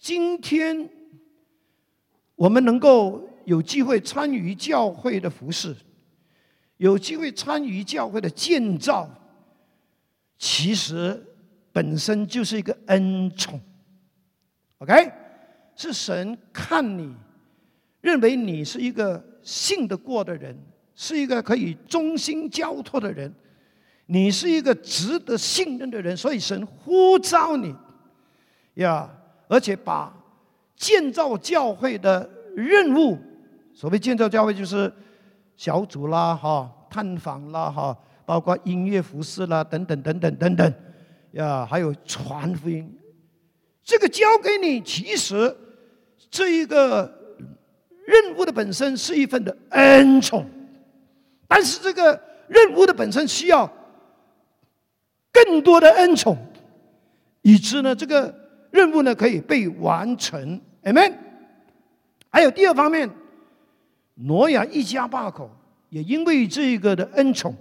[0.05, 0.87] 今天
[2.35, 5.75] 我们能够有机会参与教会的服饰，
[6.77, 9.09] 有机会参与教会的建造，
[10.37, 11.25] 其实
[11.73, 13.59] 本身就是一个恩宠。
[14.77, 15.11] OK，
[15.75, 17.11] 是神看你，
[18.01, 20.55] 认为你是一个信得过的人，
[20.93, 23.33] 是一个可以忠心交托的人。
[24.05, 27.73] 你是一个值得信任的人，所以神呼召你，
[28.75, 29.09] 呀，
[29.47, 30.13] 而且把
[30.75, 33.17] 建造教会的任务，
[33.73, 34.91] 所谓建造教会就是
[35.55, 40.73] 小组啦、哈探访啦、哈，包括音乐服饰啦等等等等等等，
[41.31, 42.91] 呀，还有传福音，
[43.83, 45.55] 这个交给你，其实
[46.29, 47.13] 这一个
[48.05, 50.45] 任务的本身是一份的恩宠，
[51.47, 53.71] 但是这个任务的本身需要。
[55.37, 56.37] 更多的恩宠，
[57.41, 58.33] 以致呢这个
[58.75, 61.13] 任务呢可以被完成，amen。
[62.29, 63.09] 还有第二方面，
[64.15, 65.49] 挪亚一家八口
[65.89, 67.55] 也因为这个的恩宠，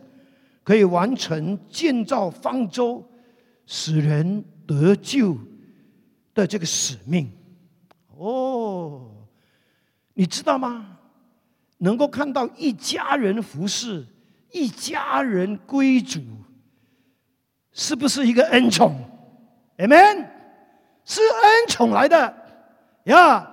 [0.65, 3.09] 可以完成建造方舟，
[3.65, 5.39] 使人得救
[6.35, 7.31] 的这个使命。
[8.17, 9.09] 哦，
[10.15, 10.99] 你知道吗？
[11.79, 14.05] 能够看到一家人服侍，
[14.51, 16.21] 一家人归主。
[17.73, 18.97] 是不是一个恩宠
[19.79, 20.29] ？Amen，
[21.05, 22.35] 是恩宠来的
[23.05, 23.51] 呀！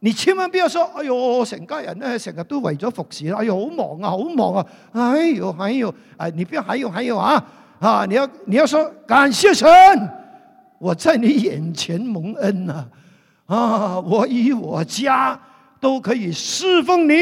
[0.00, 4.66] 你千万不要说：“哎呦，成家人咧成日都為咗服侍，哎呦，好忙啊，好忙啊！
[4.92, 7.42] 哎呦，哎呦，哎，你不要還有還有啊
[7.80, 8.04] 啊！
[8.06, 9.68] 你要你要說感謝神，
[10.78, 12.86] 我在你眼前蒙恩啊
[13.46, 14.00] 啊！
[14.00, 15.40] 我以我家
[15.80, 17.12] 都可以侍奉你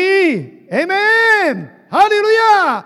[0.70, 2.84] ，Amen，哈利路亚！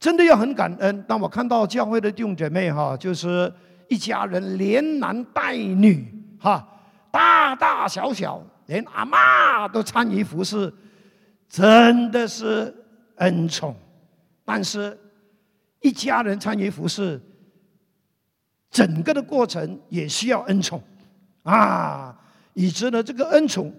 [0.00, 1.02] 真的要很感恩。
[1.02, 3.52] 當我看到教會的弟兄姐妹哈，就是
[3.88, 6.06] 一家人连男带女
[6.38, 6.66] 哈，
[7.10, 8.42] 大大小小。
[8.66, 10.72] 连阿妈都参与服侍，
[11.48, 12.72] 真的是
[13.16, 13.74] 恩宠。
[14.44, 14.96] 但是，
[15.80, 17.20] 一家人参与服侍，
[18.70, 20.80] 整个的过程也需要恩宠
[21.42, 22.16] 啊！
[22.54, 23.70] 以致呢，这个恩宠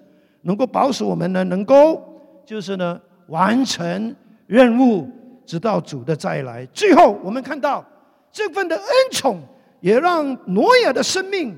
[0.42, 2.04] 能够保守我们呢，能够
[2.46, 5.10] 就是呢完成任务，
[5.46, 6.66] 直到主的再来。
[6.68, 7.84] 最后，我们看到
[8.32, 9.42] 这份的恩宠，
[9.84, 11.54] 也让挪亚的生命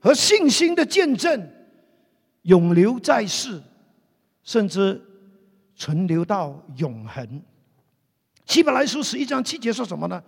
[0.00, 1.50] 和信心的见证。
[2.42, 3.58] 永留在世，
[4.42, 5.00] 甚至
[5.74, 7.42] 存留到永恒。
[8.44, 10.22] 希伯來書十一章七节说什么呢？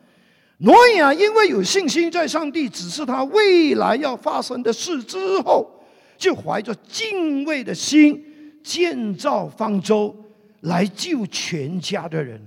[0.58, 5.70] 挪亚因为有信心，在上帝指示他未来要发生的事之后，
[6.16, 8.22] 就怀着敬畏的心
[8.62, 10.14] 建造方舟，
[10.60, 12.40] 来救全家的人。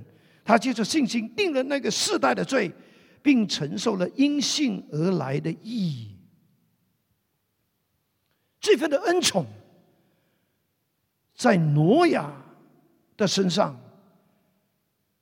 [0.43, 2.71] 他借着信心定了那个世代的罪，
[3.25, 6.15] 并承受了因信而来的意义。
[8.59, 9.47] 这份的恩宠，
[11.33, 12.31] 在挪亚
[13.17, 13.75] 的身上，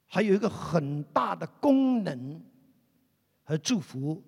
[0.05, 2.41] 还有一个很大的功能
[3.45, 4.21] 和祝福，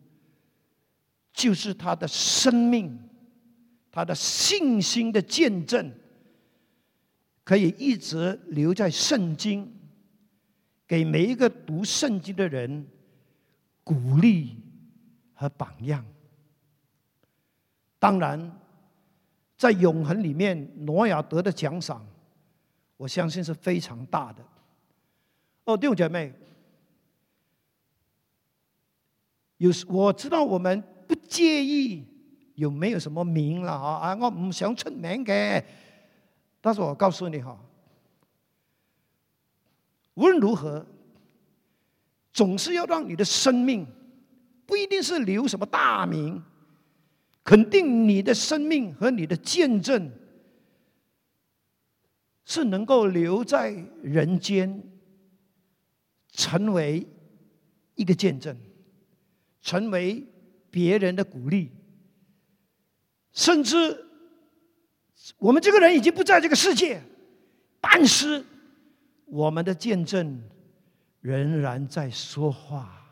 [1.34, 2.98] 就是他的生命，
[3.92, 5.92] 他的信心的见证，
[7.44, 9.70] 可以一直留在圣经，
[10.88, 12.88] 给每一个读圣经的人
[13.86, 14.58] 鼓励
[15.34, 16.06] 和榜样。
[17.98, 18.60] 当然。
[19.58, 22.06] 在永恒里面，挪亚得的奖赏，
[22.98, 24.44] 我相信是非常大的。
[25.64, 26.34] 哦，弟兄姐妹，
[29.56, 32.06] 有时我知道我们不介意
[32.56, 35.64] 有没有什么名了，啊，我唔想出名嘅。
[36.60, 37.58] 但是我告诉你哈，
[40.16, 40.86] 无论如何，
[42.36, 43.88] 总是要让你的生命，
[44.66, 46.44] 不一定是留什么大名。
[47.46, 50.12] 肯定你的生命和你的见证
[52.44, 53.72] 是能够留在
[54.04, 54.84] 人间，
[56.34, 57.08] 成为
[57.94, 58.58] 一个见证，
[59.62, 60.22] 成为
[60.70, 61.72] 别人的鼓励，
[63.32, 64.06] 甚至
[65.38, 67.02] 我们这个人已经不在这个世界，
[67.80, 68.44] 但是
[69.26, 70.42] 我们的见证
[71.26, 73.04] 仍然在说话，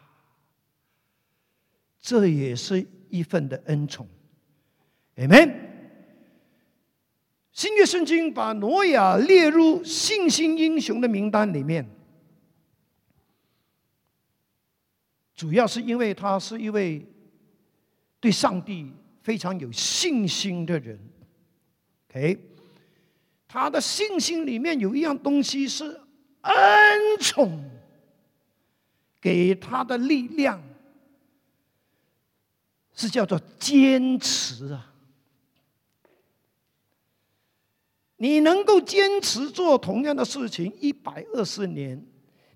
[2.00, 4.08] 这也是一份的恩宠。
[5.16, 5.52] Amen。
[7.52, 11.90] 新约圣经把挪亚列入信心英雄的名单里面，
[15.34, 17.04] 主要是因为他是一位
[18.20, 21.00] 对上帝非常有信心的人。
[22.12, 22.38] OK，
[23.48, 26.00] 他的信心里面有一样东西是
[26.42, 26.54] 恩
[27.20, 27.72] 宠，
[29.24, 30.62] 给他的力量
[32.94, 34.92] 是叫做坚持啊。
[38.18, 42.06] 你能够坚持做同样的事情一百二十年，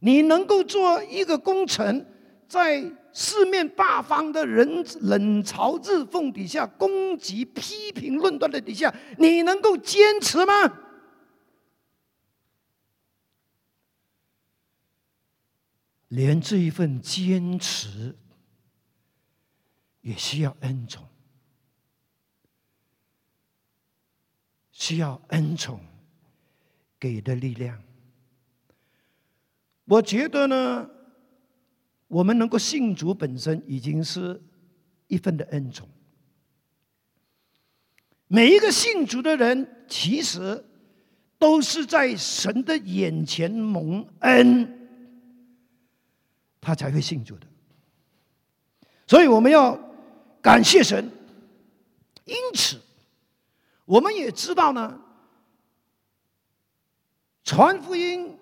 [0.02, 2.06] 你能够做一个工程，
[2.50, 10.54] 在四面八方的人冷嘲热讽底下攻击、批评、论断的底下，你能够坚持吗？
[16.10, 18.16] 连这一份坚持
[20.02, 21.06] 也需要恩宠。
[24.72, 25.82] 需要恩宠
[27.00, 27.82] 给的力量。
[29.86, 30.90] 我觉得呢，
[32.08, 34.40] 我们能够信主本身已经是
[35.08, 35.90] 一份的恩宠。
[38.28, 40.64] 每一个信主的人，其实
[41.40, 44.77] 都是在神的眼前蒙恩，
[46.68, 47.48] 他才会信主的。
[49.08, 49.80] 所以我们要
[50.42, 51.10] 感谢神。
[52.26, 52.82] 因此。
[53.86, 55.00] 我们也知道呢，
[57.46, 58.38] 传福音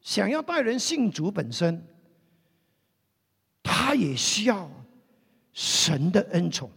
[0.00, 1.86] 想要带人信主本身，
[3.62, 4.70] 他也需要
[5.52, 6.70] 神的恩宠。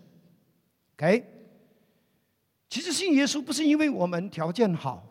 [0.97, 1.25] OK，
[2.69, 5.07] 其实信耶稣不是因为我们条件好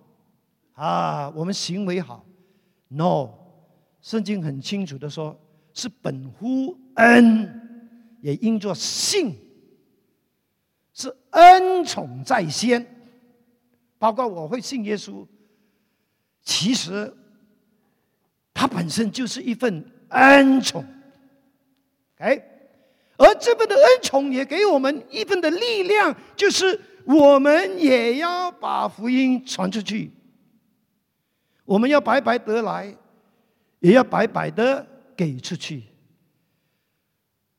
[0.75, 2.27] 啊，我们行为好
[2.89, 3.31] ，No，
[4.03, 5.41] 圣经很清楚的说，
[5.73, 7.89] 是本乎恩，
[8.21, 9.37] 也因着信。
[10.93, 12.85] 是恩宠在先，
[13.99, 15.27] 包括我会信耶稣，
[16.43, 17.15] 其实
[18.53, 20.85] 它本身就是一份恩宠。
[22.19, 22.39] 哎，
[23.17, 30.11] 而这份的恩宠也给我们一份的力量，就是我们也要把福音传出去。
[31.65, 32.95] 我们要白白得来，
[33.79, 34.87] 也要白白的
[35.21, 35.83] 给出去。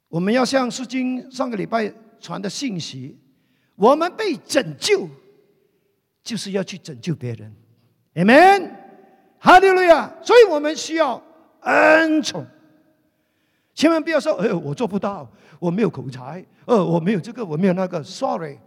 [0.08, 3.16] 我们要像诗经上个礼拜传的信息，
[3.76, 5.08] 我们被拯救，
[6.24, 7.54] 就是要去拯救别人。
[8.16, 8.72] Amen，
[9.38, 10.12] 哈利路亚。
[10.24, 11.22] 所以我们需要
[11.60, 12.44] 恩宠。
[13.76, 18.58] 千万不要说：“哎呦，我做不到，我没有口才，呃，我没有这个，我没有那个。” Sorry，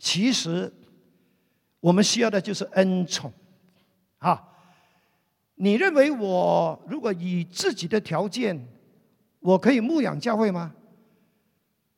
[0.00, 0.72] 其实
[1.78, 3.32] 我们需要的就是恩宠。
[4.18, 4.42] 啊，
[5.54, 8.66] 你认为我如果以自己的条件，
[9.40, 10.74] 我可以牧养教会吗？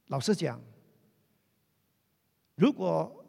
[0.08, 0.60] 老实讲，
[2.56, 3.24] 如果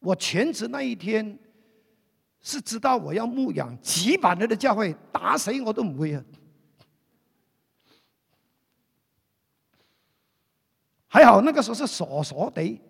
[0.00, 1.38] 我全职那一天
[2.40, 6.24] 是知道我要牧养几百人的教会，打谁我都不会啊。
[11.06, 12.80] 还好那个时候是傻傻的，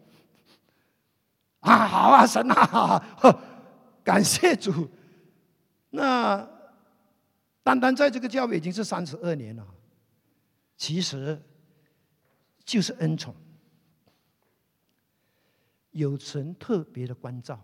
[1.61, 3.05] 啊好啊神啊，
[4.03, 4.89] 感谢主。
[5.93, 6.49] 那
[7.63, 9.65] 单单在这个教会已经是三十二年了，
[10.77, 11.41] 其实
[12.65, 13.33] 就是恩宠，
[15.93, 17.61] 有神特别的关照，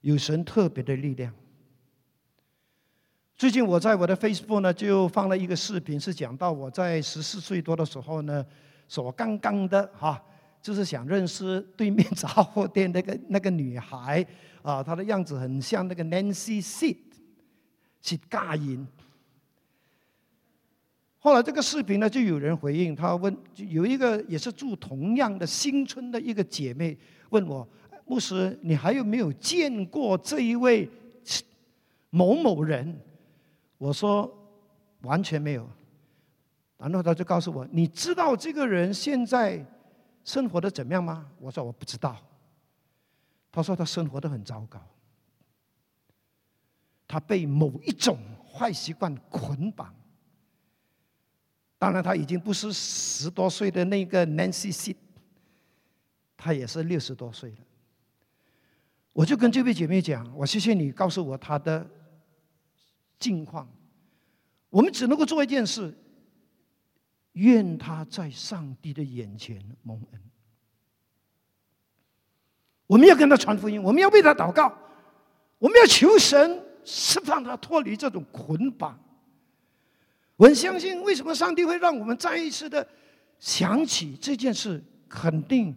[0.00, 1.34] 有神特别的力量。
[3.36, 8.46] 最近我在我的 Facebook 呢就放了一个视频，是讲到我在十四岁多的时候呢。
[8.90, 10.18] 所刚刚的哈，
[10.62, 14.26] 就是想认识对面杂货店那个那个女孩
[14.62, 16.96] 啊，她的样子很像那个 Nancy Sid，
[18.00, 18.86] 是尬音。
[21.18, 26.96] 后来这个视频呢，就有人回应，他问，有一个也是住同样的新村的一个姐妹
[27.30, 27.66] 问我，
[28.06, 30.88] 牧师，你还有没有见过这一位
[32.10, 32.98] 某某人？
[33.78, 34.32] 我说
[35.02, 35.68] 完全没有。
[36.78, 39.60] 然后他就告诉我：“你知道这个人现在
[40.22, 42.16] 生活的怎么样吗？”我说：“我不知道。”
[43.50, 44.80] 他说：“他生活的很糟糕，
[47.08, 49.92] 他被某一种坏习惯捆绑。
[51.78, 54.94] 当然，他已经不是十多岁的那个 Nancy C，
[56.36, 57.58] 他也是六十多岁了。”
[59.14, 61.84] 我就跟这位姐妹讲：“我谢谢你告诉我他的
[63.18, 63.68] 近况。
[64.70, 65.92] 我们只能够做一件事。”
[67.34, 70.20] 愿他在上帝的眼前蒙恩。
[72.88, 74.76] 我们要跟他传福音，我们要为他祷告，
[75.60, 78.98] 我们要求神释放他脱离这种捆绑。
[80.36, 82.86] 我相信，为什么上帝会让我们再一次的
[83.38, 84.82] 想起这件事？
[85.08, 85.74] 肯定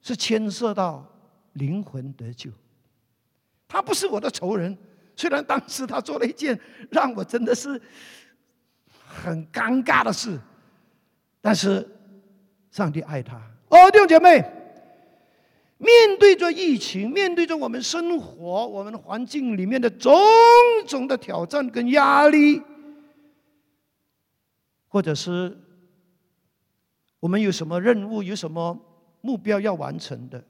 [0.00, 1.06] 是牵涉到
[1.54, 2.50] 灵魂得救。
[3.66, 4.76] 他不是我的仇人，
[5.16, 6.58] 虽然当时他做了一件
[6.90, 7.80] 让我真的是
[9.06, 10.38] 很尴尬的事。
[11.40, 11.88] 但是，
[12.70, 13.36] 上帝爱他
[13.68, 14.44] 哦，弟兄姐妹，
[15.78, 20.12] 面对着疫情，面对着我们生活、我们环境里面的种
[20.86, 22.62] 种的挑战跟压力，
[24.88, 25.56] 或者是
[27.20, 28.78] 我们有什么任务、有什么
[29.20, 30.42] 目标要完成的，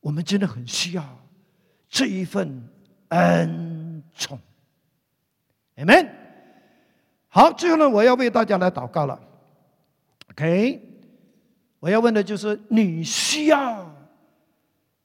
[0.00, 1.04] 我们真的很需要
[1.88, 2.68] 这一份
[3.08, 4.38] 恩宠
[5.76, 6.08] ，Amen。
[7.28, 9.20] 好，最后呢，我要为大家来祷告了。
[10.30, 10.80] OK，
[11.78, 13.94] 我要问的就是：你需要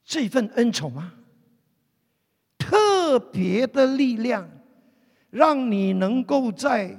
[0.04, 1.12] 这份恩宠吗？
[2.58, 4.48] 特别的力量，
[5.30, 6.98] 让你能够在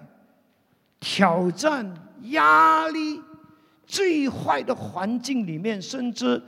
[1.00, 1.92] 挑战、
[2.30, 3.20] 压力、
[3.86, 6.42] 最坏的环境里面，甚至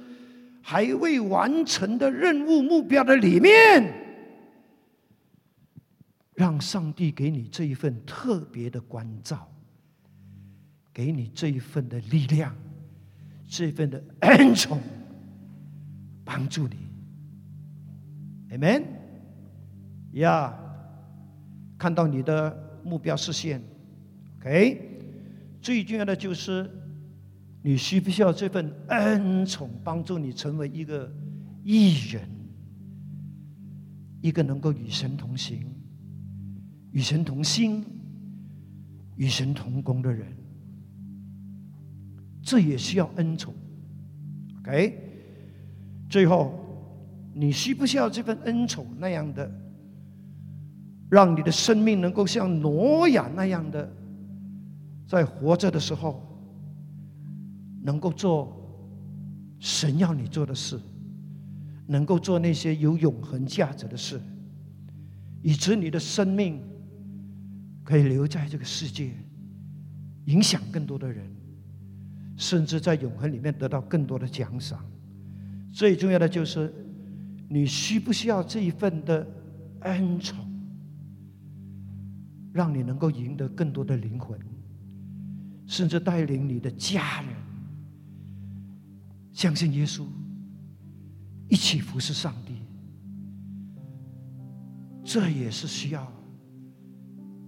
[0.62, 4.02] 还未完成的任务目标的里面。
[6.36, 9.50] 让上帝给你这一份特别的关照，
[10.94, 12.56] 给你这一份的力量，
[13.48, 14.80] 这份的 恩宠，
[16.24, 16.76] 帮助你。
[18.52, 18.84] Amen。
[20.14, 20.58] 呀，
[21.78, 23.62] 看到你的目标实现
[24.40, 24.92] ，OK。
[25.62, 26.70] 最重要的就是，
[27.62, 31.12] 你需不需要这份恩宠帮助你成为一个
[31.64, 32.24] 艺人，
[34.22, 35.66] 一个能够与神同行。
[36.92, 37.84] 与神同心、
[39.18, 40.26] 与神同工的人，
[42.46, 43.54] 这也需要恩宠。
[44.60, 44.98] OK，
[46.10, 46.54] 最后，
[47.34, 49.52] 你需不需要这份恩宠那样的，
[51.10, 53.92] 让你的生命能够像挪亚那样的，
[55.08, 56.24] 在活着的时候，
[57.84, 58.56] 能够做
[59.60, 60.80] 神要你做的事，
[61.88, 64.22] 能够做那些有永恒价值的事，
[65.42, 66.62] 以致你的生命
[67.84, 69.12] 可以留在这个世界，
[70.26, 71.35] 影响更多的人，
[72.38, 74.84] 甚至在永恒里面得到更多的奖赏。
[75.74, 76.74] 最重要的就是，
[77.50, 79.28] 你需不需要这一份的
[79.82, 80.38] 恩宠，
[82.54, 84.40] 让你能够赢得更多的灵魂，
[85.66, 87.30] 甚至带领你的家人。
[89.34, 90.06] 相信耶稣，
[91.50, 92.54] 一起服侍上帝，
[95.04, 96.10] 这也是需要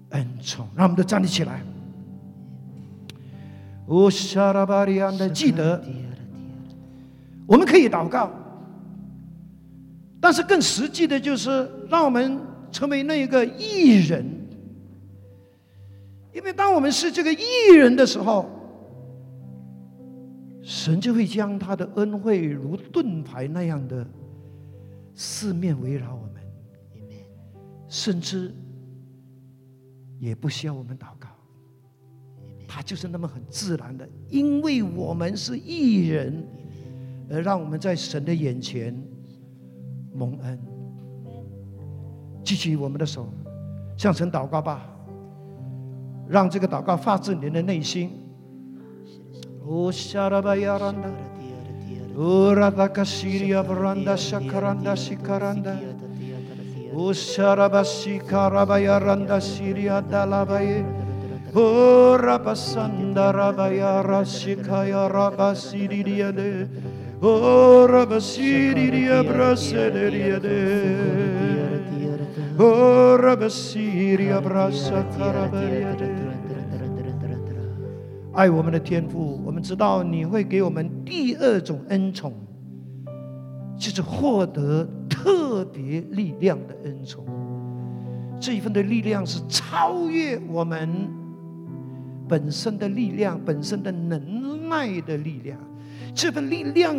[0.09, 0.67] 恩宠。
[0.75, 1.63] 让我们都站立起来。
[3.87, 5.83] 哦，沙拉巴利安的，记得，
[7.47, 8.31] 我们可以祷告，
[10.21, 12.39] 但是更实际的就是，让我们
[12.71, 14.25] 成为那一个艺人。
[16.33, 18.45] 因为当我们是这个艺人的时候。
[20.69, 24.05] 神就会将他的恩惠如盾牌那样的
[25.15, 26.43] 四面围绕我们，
[27.87, 28.53] 甚至
[30.19, 31.29] 也不需要我们祷告，
[32.77, 36.45] 他就是那么很自然的，因为我们是艺人，
[37.27, 38.95] 而让我们在神的眼前
[40.13, 40.59] 蒙恩。
[42.43, 43.33] 举起我们的手，
[43.97, 44.87] 向神祷告吧。
[46.29, 48.11] 让这个祷告发自您的内心。
[61.59, 66.69] O Rabasanda Rabayara Shikaya Rabasiriade,
[67.19, 70.53] O Rabasiria Braseriade,
[72.59, 76.27] O Rabasiria Brasa Karabariade.
[78.33, 82.31] 爱我们的天赋，我们知道你会给我们第二种恩宠，
[83.75, 87.25] 就是获得特别力量的恩宠。
[88.39, 91.09] 这一份的力量是超越我们
[92.27, 95.57] 本身的力量、本身的能耐的力量。
[96.13, 96.95] 这份力量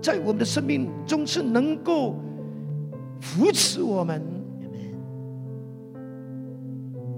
[0.00, 2.16] 在我们的生命中是能够
[3.20, 4.22] 扶持我们、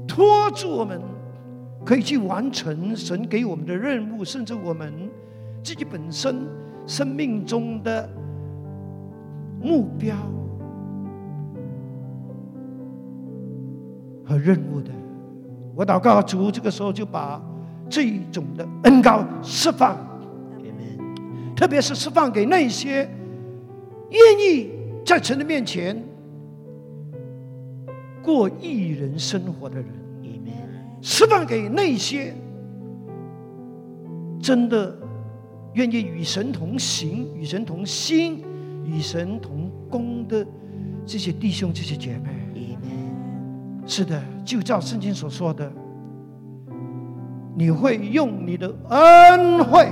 [0.07, 1.01] 拖住我们。
[1.85, 4.93] 可以去完成神给我们的任务，甚至我们
[5.63, 6.45] 自己本身
[6.85, 8.11] 生命中的
[9.63, 10.17] 目标
[14.25, 14.91] 和任务的。
[15.77, 17.39] 我祷告主，这个时候就把
[17.91, 19.95] 这种的恩高释放，
[21.55, 23.07] 特别是释放给那些
[24.09, 24.71] 愿意
[25.05, 26.03] 在神的面前
[28.23, 29.87] 过一人生活的人。
[31.03, 32.35] 释放给那些
[34.41, 34.99] 真的
[35.75, 38.43] 愿意与神同行、与神同心、
[38.85, 40.45] 与神同工的
[41.05, 42.46] 这些弟兄、这些姐妹。
[43.87, 45.71] 是的，就照圣经所说的，
[47.55, 49.89] 你会用你的恩惠，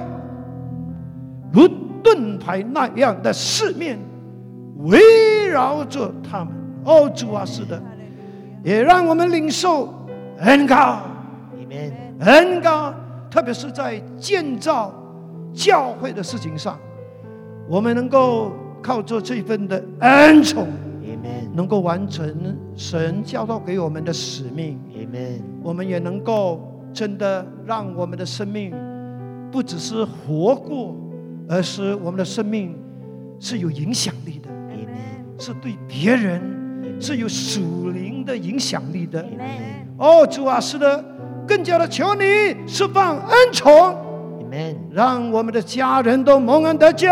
[1.52, 1.68] 如
[2.02, 3.98] 盾牌那样的四面
[4.78, 6.52] 围绕着他们。
[6.84, 7.80] 哦，主啊，是的，
[8.62, 9.88] 也让我们领受。
[10.40, 11.00] 恩高，
[12.18, 12.92] 恩高，
[13.30, 14.92] 特别是在建造
[15.52, 16.76] 教会的事情上，
[17.68, 20.66] 我们能够靠着这份的恩宠，
[21.54, 24.78] 能够完成神教导给我们的使命。
[25.62, 26.60] 我们也能够
[26.92, 28.74] 真的让我们的生命
[29.50, 30.96] 不只是活过，
[31.48, 32.76] 而是我们的生命
[33.38, 34.48] 是有影响力的，
[35.38, 36.42] 是对别人
[37.00, 39.24] 是有属灵的影响力的。
[39.96, 41.04] 哦，主啊，是的，
[41.46, 42.24] 更加的求你
[42.66, 43.96] 释放恩宠，
[44.90, 47.08] 让我们的家人都蒙恩得救，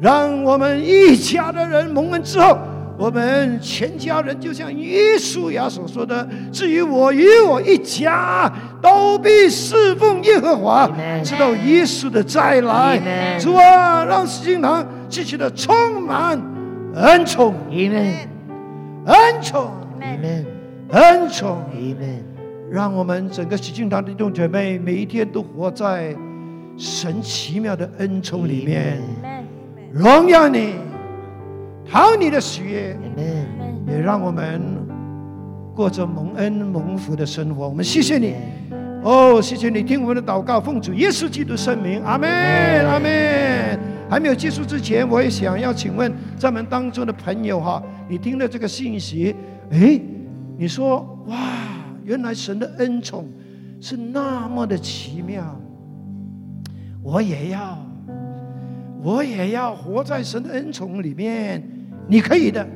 [0.00, 2.58] 让我们一家的人蒙恩之后，
[2.98, 10.86] 我们全家人就像耶稣亚所说的：“至于我与我一家，都必侍奉耶和华，
[11.24, 13.00] 直到耶稣的再来。”
[13.40, 16.38] 主啊，让圣经堂继续的充满
[16.94, 19.70] 恩宠，恩宠。
[20.90, 21.58] 恩宠，
[22.70, 26.14] 让我们整个喜庆堂的弟兄姐妹每一天都活在
[26.76, 29.00] 神奇妙的恩宠里面，
[29.96, 30.74] 荣耀你，
[31.90, 32.94] 讨你的喜悦，
[33.88, 34.60] 也让我们
[35.74, 37.66] 过着蒙恩蒙福的生活。
[37.66, 38.34] 我们谢谢你，
[39.02, 42.28] 哦，谢谢你听我们的祷告，奉主耶稣基督圣名，阿门，
[42.86, 43.80] 阿门。
[44.10, 49.34] 还没有结束之前，我也想要请问在我们当中的朋友哈，你听了这个信息，
[49.70, 49.98] 哎？
[50.58, 51.36] 你说哇，
[52.04, 53.26] 原来神的恩宠
[53.80, 55.58] 是那么的奇妙，
[57.02, 57.78] 我也要，
[59.02, 61.62] 我也要活在神的恩宠里面。
[62.08, 62.66] 你可以的，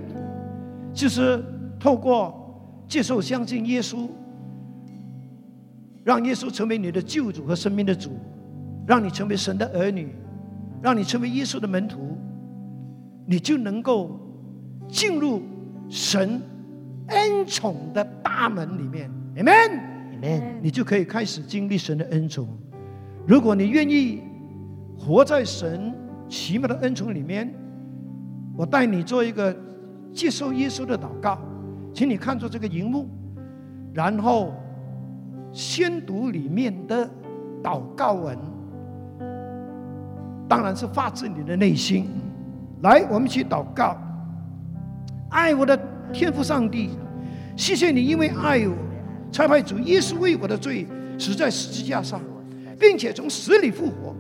[0.92, 1.42] 就是
[1.78, 2.34] 透过
[2.88, 4.08] 接受、相信耶稣，
[6.02, 8.10] 让耶稣成为你的救主和生命的主，
[8.86, 10.08] 让你成为神的儿女，
[10.82, 12.18] 让你成为耶稣的门徒，
[13.26, 14.18] 你就能够
[14.88, 15.42] 进入
[15.88, 16.42] 神
[17.06, 19.08] 恩宠的大门里面。
[19.36, 22.48] Amen，Amen，你就可以开始经历神的恩宠。
[23.26, 24.22] 如果你愿意
[24.98, 25.94] 活在神
[26.31, 27.53] 奇妙的恩宠里面，
[28.57, 29.55] 我带你做一个
[30.12, 31.37] 接受耶稣的祷告，
[31.93, 33.09] 请你看着这个荧幕，
[33.93, 34.55] 然后
[35.53, 37.11] 先读里面的
[37.62, 38.39] 祷告文，
[40.49, 42.09] 当然是发自你的内心。
[42.83, 43.99] 来，我们一起祷告。
[45.31, 45.78] 爱我的
[46.12, 46.91] 天父上帝，
[47.57, 48.74] 谢谢你，因为爱我，
[49.33, 50.87] 才派主耶稣为我的罪
[51.18, 52.20] 死在十字架上。
[52.81, 54.16] 并且从死里复活，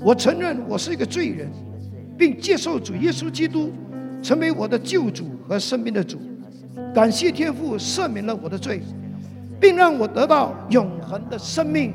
[0.00, 1.50] 我承认我是一个罪人，
[2.16, 3.72] 并接受主耶稣基督
[4.22, 6.18] 成为我的救主和生命的主。
[6.94, 8.80] 感谢天父赦免了我的罪，
[9.60, 11.92] 并让我得到永恒的生命，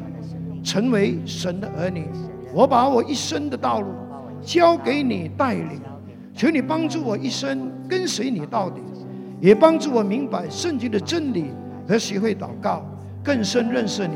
[0.64, 2.06] 成为神的儿女。
[2.54, 3.88] 我把我一生的道路
[4.42, 5.80] 交给你带领，
[6.36, 8.82] 求你帮助我一生跟随你到底，
[9.40, 11.46] 也帮助我明白圣经的真理
[11.88, 12.86] 和学会祷告，
[13.24, 14.16] 更深认识你。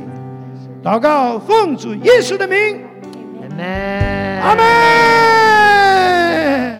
[0.83, 2.79] 祷告，奉主耶稣的名，
[3.58, 5.24] 阿门，阿门。